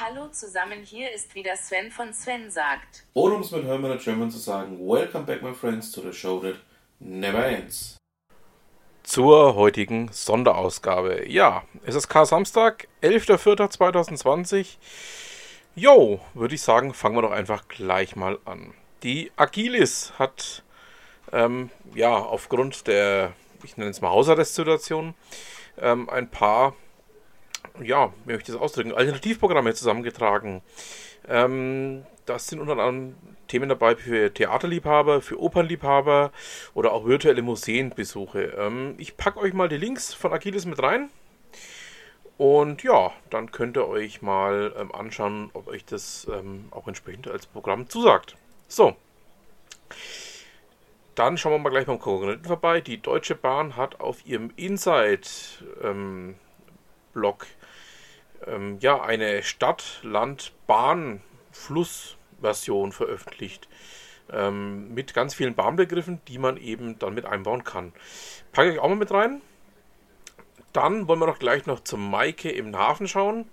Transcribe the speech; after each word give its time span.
Hallo 0.00 0.28
zusammen, 0.28 0.84
hier 0.84 1.12
ist 1.12 1.34
wieder 1.34 1.56
Sven 1.56 1.90
von 1.90 2.12
Sven 2.12 2.52
sagt. 2.52 3.04
Oder 3.14 3.34
um 3.34 3.40
es 3.40 3.50
mit 3.50 3.64
Hermann 3.64 3.98
German 3.98 4.30
zu 4.30 4.38
sagen, 4.38 4.78
Welcome 4.78 5.24
back 5.24 5.42
my 5.42 5.52
friends 5.52 5.90
to 5.90 6.00
the 6.00 6.12
show 6.12 6.38
that 6.38 6.54
never 7.00 7.44
ends. 7.44 7.96
Zur 9.02 9.56
heutigen 9.56 10.08
Sonderausgabe. 10.12 11.28
Ja, 11.28 11.64
es 11.84 11.96
ist 11.96 12.06
Kar-Samstag, 12.06 12.86
11.04.2020. 13.02 14.76
Jo, 15.74 16.20
würde 16.32 16.54
ich 16.54 16.62
sagen, 16.62 16.94
fangen 16.94 17.16
wir 17.16 17.22
doch 17.22 17.32
einfach 17.32 17.66
gleich 17.66 18.14
mal 18.14 18.38
an. 18.44 18.74
Die 19.02 19.32
Agilis 19.34 20.12
hat 20.16 20.62
ähm, 21.32 21.70
ja 21.96 22.14
aufgrund 22.14 22.86
der, 22.86 23.32
ich 23.64 23.76
nenne 23.76 23.90
es 23.90 24.00
mal 24.00 24.10
Hausarrestsituation, 24.10 25.14
ähm, 25.80 26.08
ein 26.08 26.30
paar 26.30 26.76
ja, 27.82 28.12
wie 28.24 28.32
möchte 28.32 28.50
ich 28.50 28.56
das 28.56 28.62
ausdrücken, 28.62 28.92
Alternativprogramme 28.92 29.74
zusammengetragen. 29.74 30.62
Ähm, 31.28 32.04
das 32.26 32.46
sind 32.46 32.60
unter 32.60 32.72
anderem 32.72 33.14
Themen 33.48 33.68
dabei 33.68 33.96
für 33.96 34.32
Theaterliebhaber, 34.32 35.20
für 35.22 35.40
Opernliebhaber 35.40 36.30
oder 36.74 36.92
auch 36.92 37.06
virtuelle 37.06 37.42
Museenbesuche. 37.42 38.54
Ähm, 38.58 38.94
ich 38.98 39.16
packe 39.16 39.40
euch 39.40 39.54
mal 39.54 39.68
die 39.68 39.78
Links 39.78 40.14
von 40.14 40.32
Agilis 40.32 40.66
mit 40.66 40.80
rein. 40.82 41.10
Und 42.36 42.84
ja, 42.84 43.12
dann 43.30 43.50
könnt 43.50 43.76
ihr 43.76 43.88
euch 43.88 44.22
mal 44.22 44.72
ähm, 44.78 44.94
anschauen, 44.94 45.50
ob 45.54 45.66
euch 45.66 45.84
das 45.84 46.28
ähm, 46.32 46.68
auch 46.70 46.86
entsprechend 46.86 47.26
als 47.28 47.46
Programm 47.46 47.88
zusagt. 47.88 48.36
So. 48.68 48.94
Dann 51.16 51.36
schauen 51.36 51.54
wir 51.54 51.58
mal 51.58 51.70
gleich 51.70 51.86
beim 51.86 51.98
Konkurrenten 51.98 52.44
vorbei. 52.44 52.80
Die 52.80 53.02
Deutsche 53.02 53.34
Bahn 53.34 53.74
hat 53.74 54.00
auf 54.00 54.24
ihrem 54.24 54.52
Inside-Blog 54.54 57.46
ähm, 58.46 58.78
ja, 58.80 59.02
eine 59.02 59.42
Stadt, 59.42 60.00
Land, 60.02 60.52
Bahn, 60.66 61.22
Fluss-Version 61.52 62.92
veröffentlicht. 62.92 63.68
Ähm, 64.30 64.92
mit 64.92 65.14
ganz 65.14 65.34
vielen 65.34 65.54
Bahnbegriffen, 65.54 66.20
die 66.28 66.38
man 66.38 66.56
eben 66.58 66.98
dann 66.98 67.14
mit 67.14 67.24
einbauen 67.24 67.64
kann. 67.64 67.92
Packe 68.52 68.72
ich 68.72 68.78
auch 68.78 68.88
mal 68.88 68.96
mit 68.96 69.10
rein. 69.10 69.40
Dann 70.72 71.08
wollen 71.08 71.18
wir 71.18 71.26
noch 71.26 71.38
gleich 71.38 71.66
noch 71.66 71.80
zum 71.80 72.10
Maike 72.10 72.50
im 72.50 72.76
Hafen 72.76 73.08
schauen, 73.08 73.48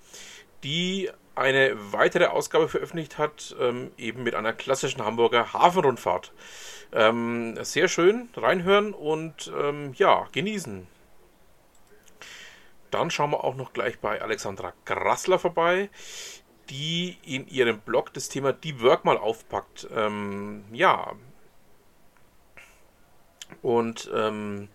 die 0.63 1.09
eine 1.35 1.75
weitere 1.91 2.25
Ausgabe 2.25 2.69
veröffentlicht 2.69 3.17
hat, 3.17 3.55
ähm, 3.59 3.91
eben 3.97 4.23
mit 4.23 4.35
einer 4.35 4.53
klassischen 4.53 5.03
Hamburger 5.03 5.53
Hafenrundfahrt. 5.53 6.33
Ähm, 6.93 7.57
sehr 7.61 7.88
schön, 7.88 8.29
reinhören 8.35 8.93
und 8.93 9.51
ähm, 9.57 9.93
ja, 9.95 10.27
genießen. 10.31 10.88
Dann 12.91 13.11
schauen 13.11 13.31
wir 13.31 13.44
auch 13.44 13.55
noch 13.55 13.73
gleich 13.73 14.00
bei 14.00 14.22
Alexandra 14.22 14.73
Grassler 14.86 15.39
vorbei, 15.39 15.89
die 16.69 17.17
in 17.23 17.47
ihrem 17.47 17.80
Blog 17.80 18.14
das 18.14 18.30
Thema 18.30 18.53
Deep 18.53 18.81
Work 18.81 19.05
mal 19.05 19.17
aufpackt. 19.17 19.88
Ähm, 19.94 20.64
ja. 20.72 21.13
Und 23.61 24.09
ähm, 24.13 24.69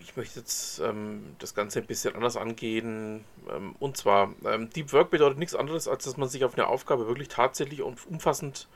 ich 0.00 0.16
möchte 0.16 0.40
jetzt 0.40 0.78
ähm, 0.80 1.36
das 1.38 1.54
Ganze 1.54 1.80
ein 1.80 1.86
bisschen 1.86 2.14
anders 2.14 2.36
angehen. 2.36 3.24
Ähm, 3.50 3.74
und 3.78 3.96
zwar, 3.96 4.34
ähm, 4.44 4.70
Deep 4.70 4.92
Work 4.92 5.10
bedeutet 5.10 5.38
nichts 5.38 5.54
anderes, 5.54 5.88
als 5.88 6.04
dass 6.04 6.16
man 6.16 6.28
sich 6.28 6.44
auf 6.44 6.54
eine 6.54 6.66
Aufgabe 6.66 7.08
wirklich 7.08 7.28
tatsächlich 7.28 7.82
und 7.82 8.06
umfassend 8.06 8.68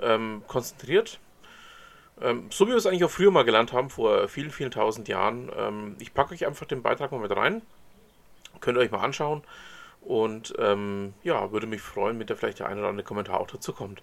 ähm, 0.00 0.42
konzentriert 0.46 1.20
ähm, 2.20 2.46
so 2.50 2.66
wie 2.66 2.70
wir 2.70 2.76
es 2.76 2.86
eigentlich 2.86 3.04
auch 3.04 3.10
früher 3.10 3.30
mal 3.30 3.44
gelernt 3.44 3.72
haben, 3.72 3.90
vor 3.90 4.28
vielen, 4.28 4.50
vielen 4.50 4.70
tausend 4.70 5.08
Jahren. 5.08 5.50
Ähm, 5.56 5.96
ich 6.00 6.14
packe 6.14 6.34
euch 6.34 6.46
einfach 6.46 6.66
den 6.66 6.82
Beitrag 6.82 7.12
mal 7.12 7.20
mit 7.20 7.34
rein. 7.34 7.62
Könnt 8.60 8.78
ihr 8.78 8.82
euch 8.82 8.90
mal 8.90 9.04
anschauen. 9.04 9.42
Und 10.00 10.54
ähm, 10.58 11.14
ja, 11.22 11.52
würde 11.52 11.66
mich 11.66 11.82
freuen, 11.82 12.18
wenn 12.18 12.26
da 12.26 12.34
vielleicht 12.34 12.60
der 12.60 12.68
eine 12.68 12.80
oder 12.80 12.88
andere 12.88 13.04
Kommentar 13.04 13.40
auch 13.40 13.46
dazu 13.46 13.72
kommt. 13.72 14.02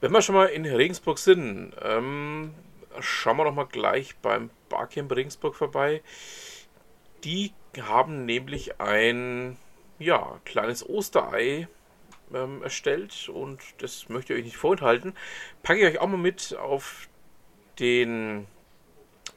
Wenn 0.00 0.12
wir 0.12 0.22
schon 0.22 0.34
mal 0.34 0.46
in 0.46 0.64
Regensburg 0.64 1.18
sind, 1.18 1.72
ähm, 1.82 2.54
schauen 3.00 3.36
wir 3.36 3.44
doch 3.44 3.54
mal 3.54 3.64
gleich 3.64 4.16
beim 4.16 4.50
Barcamp 4.68 5.14
Regensburg 5.14 5.56
vorbei. 5.56 6.02
Die 7.24 7.52
haben 7.80 8.24
nämlich 8.24 8.80
ein 8.80 9.56
ja, 9.98 10.38
kleines 10.44 10.88
Osterei 10.88 11.66
ähm, 12.34 12.62
erstellt 12.62 13.28
und 13.28 13.60
das 13.78 14.08
möchte 14.08 14.32
ich 14.32 14.40
euch 14.40 14.44
nicht 14.44 14.56
vorenthalten. 14.56 15.14
Packe 15.62 15.80
ich 15.80 15.86
euch 15.86 16.00
auch 16.00 16.08
mal 16.08 16.16
mit 16.16 16.56
auf 16.56 17.08
den 17.78 18.46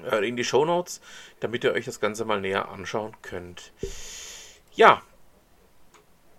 äh, 0.04 0.28
in 0.28 0.36
die 0.36 0.44
Show 0.44 0.66
Notes, 0.66 1.02
damit 1.40 1.64
ihr 1.64 1.74
euch 1.74 1.86
das 1.86 2.00
Ganze 2.00 2.26
mal 2.26 2.42
näher 2.42 2.70
anschauen 2.70 3.16
könnt. 3.22 3.72
Ja, 4.74 5.02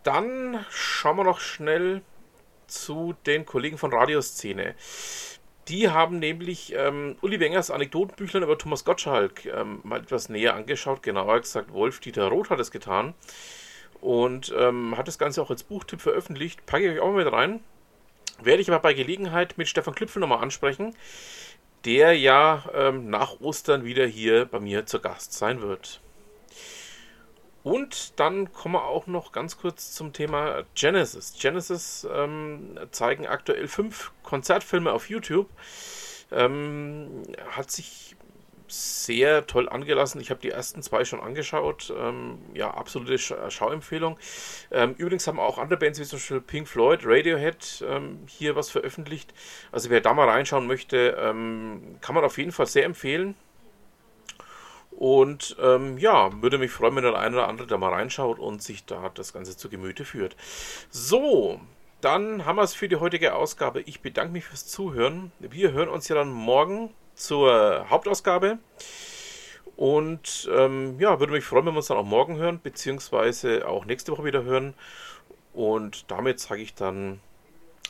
dann 0.02 0.64
schauen 0.70 1.16
wir 1.16 1.24
noch 1.24 1.40
schnell 1.40 2.02
zu 2.66 3.14
den 3.26 3.46
Kollegen 3.46 3.78
von 3.78 3.92
Radioszene. 3.92 4.74
Die 5.68 5.90
haben 5.90 6.18
nämlich 6.18 6.72
ähm, 6.74 7.16
Uli 7.20 7.38
Wengers 7.38 7.70
Anekdotenbüchlein 7.70 8.42
über 8.42 8.58
Thomas 8.58 8.84
Gottschalk 8.84 9.46
ähm, 9.46 9.80
mal 9.84 10.00
etwas 10.00 10.28
näher 10.28 10.54
angeschaut. 10.54 11.02
Genauer 11.02 11.40
gesagt, 11.40 11.72
Wolf-Dieter 11.72 12.26
Roth 12.26 12.50
hat 12.50 12.58
es 12.58 12.72
getan 12.72 13.14
und 14.02 14.52
ähm, 14.58 14.96
hat 14.98 15.08
das 15.08 15.18
Ganze 15.18 15.40
auch 15.40 15.50
als 15.50 15.62
Buchtipp 15.62 16.00
veröffentlicht. 16.00 16.66
Packe 16.66 16.84
ich 16.84 16.92
euch 16.92 17.00
auch 17.00 17.12
mal 17.12 17.24
mit 17.24 17.32
rein. 17.32 17.60
Werde 18.42 18.60
ich 18.60 18.68
aber 18.68 18.80
bei 18.80 18.94
Gelegenheit 18.94 19.56
mit 19.56 19.68
Stefan 19.68 19.94
Klüpfel 19.94 20.20
nochmal 20.20 20.42
ansprechen, 20.42 20.96
der 21.84 22.18
ja 22.18 22.64
ähm, 22.74 23.08
nach 23.08 23.40
Ostern 23.40 23.84
wieder 23.84 24.04
hier 24.04 24.44
bei 24.46 24.58
mir 24.58 24.86
zu 24.86 25.00
Gast 25.00 25.32
sein 25.32 25.62
wird. 25.62 26.00
Und 27.62 28.18
dann 28.18 28.52
kommen 28.52 28.74
wir 28.74 28.86
auch 28.86 29.06
noch 29.06 29.30
ganz 29.30 29.56
kurz 29.56 29.92
zum 29.92 30.12
Thema 30.12 30.64
Genesis. 30.74 31.34
Genesis 31.40 32.04
ähm, 32.12 32.76
zeigen 32.90 33.28
aktuell 33.28 33.68
fünf 33.68 34.10
Konzertfilme 34.24 34.92
auf 34.92 35.08
YouTube. 35.08 35.48
Ähm, 36.32 37.22
hat 37.52 37.70
sich 37.70 38.16
sehr 38.72 39.46
toll 39.46 39.68
angelassen. 39.68 40.20
Ich 40.20 40.30
habe 40.30 40.40
die 40.40 40.50
ersten 40.50 40.82
zwei 40.82 41.04
schon 41.04 41.20
angeschaut. 41.20 41.92
Ähm, 41.96 42.38
ja, 42.54 42.72
absolute 42.72 43.18
Scha 43.18 43.50
Schauempfehlung. 43.50 44.18
Ähm, 44.70 44.94
übrigens 44.96 45.26
haben 45.26 45.38
auch 45.38 45.58
andere 45.58 45.78
Bands 45.78 46.00
wie 46.00 46.04
zum 46.04 46.18
Beispiel 46.18 46.40
Pink 46.40 46.68
Floyd, 46.68 47.00
Radiohead 47.04 47.84
ähm, 47.86 48.20
hier 48.26 48.56
was 48.56 48.70
veröffentlicht. 48.70 49.34
Also 49.70 49.90
wer 49.90 50.00
da 50.00 50.14
mal 50.14 50.28
reinschauen 50.28 50.66
möchte, 50.66 51.16
ähm, 51.20 51.96
kann 52.00 52.14
man 52.14 52.24
auf 52.24 52.38
jeden 52.38 52.52
Fall 52.52 52.66
sehr 52.66 52.84
empfehlen. 52.84 53.34
Und 54.90 55.56
ähm, 55.60 55.98
ja, 55.98 56.30
würde 56.42 56.58
mich 56.58 56.70
freuen, 56.70 56.96
wenn 56.96 57.02
der 57.02 57.18
eine 57.18 57.36
oder 57.36 57.48
andere 57.48 57.66
da 57.66 57.76
mal 57.78 57.92
reinschaut 57.92 58.38
und 58.38 58.62
sich 58.62 58.84
da 58.84 59.10
das 59.14 59.32
Ganze 59.32 59.56
zu 59.56 59.68
Gemüte 59.68 60.04
führt. 60.04 60.36
So, 60.90 61.60
dann 62.00 62.46
haben 62.46 62.56
wir 62.56 62.62
es 62.62 62.74
für 62.74 62.88
die 62.88 62.96
heutige 62.96 63.34
Ausgabe. 63.34 63.80
Ich 63.82 64.00
bedanke 64.00 64.32
mich 64.32 64.44
fürs 64.44 64.66
Zuhören. 64.66 65.32
Wir 65.38 65.72
hören 65.72 65.88
uns 65.88 66.08
ja 66.08 66.14
dann 66.14 66.30
morgen 66.30 66.92
zur 67.22 67.86
Hauptausgabe. 67.88 68.58
Und 69.76 70.50
ähm, 70.52 71.00
ja, 71.00 71.18
würde 71.18 71.32
mich 71.32 71.44
freuen, 71.44 71.66
wenn 71.66 71.74
wir 71.74 71.78
uns 71.78 71.86
dann 71.86 71.96
auch 71.96 72.04
morgen 72.04 72.36
hören, 72.36 72.60
beziehungsweise 72.62 73.66
auch 73.66 73.84
nächste 73.84 74.12
Woche 74.12 74.24
wieder 74.24 74.42
hören. 74.44 74.74
Und 75.54 76.10
damit 76.10 76.40
sage 76.40 76.62
ich 76.62 76.74
dann 76.74 77.20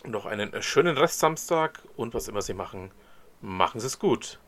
noch 0.04 0.26
einen 0.26 0.62
schönen 0.62 0.96
Rest 0.96 1.18
Samstag 1.18 1.82
und 1.96 2.14
was 2.14 2.28
immer 2.28 2.42
Sie 2.42 2.54
machen, 2.54 2.90
machen 3.40 3.80
Sie 3.80 3.86
es 3.86 3.98
gut. 3.98 4.38